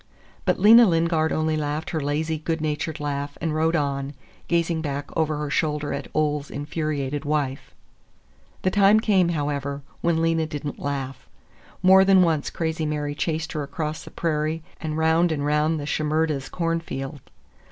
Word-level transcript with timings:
But 0.45 0.59
Lena 0.59 0.87
Lingard 0.87 1.31
only 1.31 1.55
laughed 1.55 1.91
her 1.91 2.01
lazy, 2.01 2.39
good 2.39 2.59
natured 2.59 2.99
laugh 2.99 3.37
and 3.39 3.53
rode 3.53 3.75
on, 3.75 4.15
gazing 4.47 4.81
back 4.81 5.15
over 5.15 5.37
her 5.37 5.51
shoulder 5.51 5.93
at 5.93 6.07
Ole's 6.15 6.49
infuriated 6.49 7.23
wife. 7.23 7.75
The 8.63 8.71
time 8.71 8.99
came, 8.99 9.29
however, 9.29 9.83
when 10.01 10.19
Lena 10.19 10.47
did 10.47 10.65
n't 10.65 10.79
laugh. 10.79 11.29
More 11.83 12.03
than 12.03 12.23
once 12.23 12.49
Crazy 12.49 12.87
Mary 12.87 13.13
chased 13.13 13.51
her 13.51 13.61
across 13.61 14.03
the 14.03 14.09
prairie 14.09 14.63
and 14.79 14.97
round 14.97 15.31
and 15.31 15.45
round 15.45 15.79
the 15.79 15.85
Shimerdas' 15.85 16.49
cornfield. 16.49 17.21